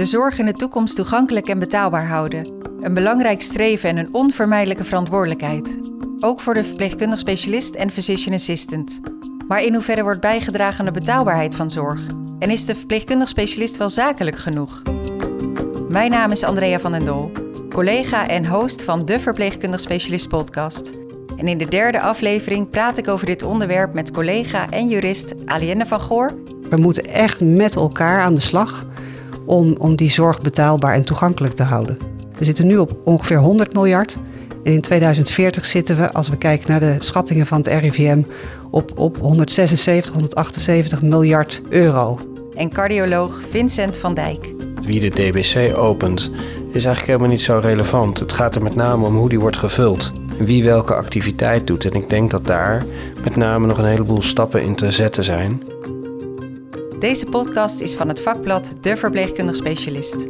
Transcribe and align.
De 0.00 0.06
zorg 0.06 0.38
in 0.38 0.46
de 0.46 0.52
toekomst 0.52 0.96
toegankelijk 0.96 1.48
en 1.48 1.58
betaalbaar 1.58 2.06
houden. 2.06 2.52
Een 2.80 2.94
belangrijk 2.94 3.42
streven 3.42 3.88
en 3.88 3.96
een 3.96 4.14
onvermijdelijke 4.14 4.84
verantwoordelijkheid. 4.84 5.78
Ook 6.20 6.40
voor 6.40 6.54
de 6.54 6.64
verpleegkundig 6.64 7.18
specialist 7.18 7.74
en 7.74 7.90
physician 7.90 8.34
assistant. 8.34 9.00
Maar 9.48 9.62
in 9.62 9.74
hoeverre 9.74 10.02
wordt 10.02 10.20
bijgedragen 10.20 10.78
aan 10.78 10.92
de 10.92 11.00
betaalbaarheid 11.00 11.54
van 11.54 11.70
zorg? 11.70 12.00
En 12.38 12.50
is 12.50 12.66
de 12.66 12.74
verpleegkundig 12.74 13.28
specialist 13.28 13.76
wel 13.76 13.90
zakelijk 13.90 14.38
genoeg? 14.38 14.82
Mijn 15.88 16.10
naam 16.10 16.30
is 16.30 16.44
Andrea 16.44 16.80
van 16.80 16.92
den 16.92 17.04
Dol, 17.04 17.32
collega 17.68 18.28
en 18.28 18.46
host 18.46 18.82
van 18.82 19.04
de 19.04 19.18
Verpleegkundig 19.18 19.80
Specialist 19.80 20.28
podcast. 20.28 20.92
En 21.36 21.48
in 21.48 21.58
de 21.58 21.68
derde 21.68 22.00
aflevering 22.00 22.70
praat 22.70 22.98
ik 22.98 23.08
over 23.08 23.26
dit 23.26 23.42
onderwerp 23.42 23.94
met 23.94 24.10
collega 24.10 24.70
en 24.70 24.88
jurist 24.88 25.34
Alienne 25.44 25.86
van 25.86 26.00
Goor. 26.00 26.34
We 26.68 26.76
moeten 26.76 27.04
echt 27.04 27.40
met 27.40 27.76
elkaar 27.76 28.20
aan 28.20 28.34
de 28.34 28.40
slag 28.40 28.88
om, 29.50 29.74
om 29.78 29.96
die 29.96 30.10
zorg 30.10 30.40
betaalbaar 30.40 30.94
en 30.94 31.04
toegankelijk 31.04 31.54
te 31.54 31.62
houden. 31.62 31.96
We 32.38 32.44
zitten 32.44 32.66
nu 32.66 32.76
op 32.76 33.00
ongeveer 33.04 33.38
100 33.38 33.74
miljard. 33.74 34.16
En 34.64 34.72
in 34.72 34.80
2040 34.80 35.64
zitten 35.64 35.96
we, 35.96 36.12
als 36.12 36.28
we 36.28 36.36
kijken 36.36 36.70
naar 36.70 36.80
de 36.80 36.96
schattingen 36.98 37.46
van 37.46 37.58
het 37.58 37.66
RIVM, 37.66 38.22
op, 38.70 38.98
op 38.98 39.16
176, 39.16 40.12
178 40.12 41.02
miljard 41.02 41.60
euro. 41.68 42.18
En 42.54 42.72
cardioloog 42.72 43.40
Vincent 43.50 43.98
van 43.98 44.14
Dijk. 44.14 44.54
Wie 44.84 45.00
de 45.00 45.08
DBC 45.08 45.76
opent, 45.76 46.30
is 46.56 46.84
eigenlijk 46.84 47.06
helemaal 47.06 47.28
niet 47.28 47.42
zo 47.42 47.58
relevant. 47.62 48.18
Het 48.18 48.32
gaat 48.32 48.54
er 48.54 48.62
met 48.62 48.74
name 48.74 49.06
om 49.06 49.16
hoe 49.16 49.28
die 49.28 49.40
wordt 49.40 49.56
gevuld. 49.56 50.12
En 50.38 50.44
wie 50.44 50.64
welke 50.64 50.94
activiteit 50.94 51.66
doet. 51.66 51.84
En 51.84 51.92
ik 51.92 52.08
denk 52.08 52.30
dat 52.30 52.46
daar 52.46 52.84
met 53.24 53.36
name 53.36 53.66
nog 53.66 53.78
een 53.78 53.84
heleboel 53.84 54.22
stappen 54.22 54.62
in 54.62 54.74
te 54.74 54.92
zetten 54.92 55.24
zijn. 55.24 55.62
Deze 57.00 57.26
podcast 57.26 57.80
is 57.80 57.94
van 57.94 58.08
het 58.08 58.20
vakblad 58.20 58.74
De 58.80 58.96
Verpleegkundig 58.96 59.56
Specialist. 59.56 60.26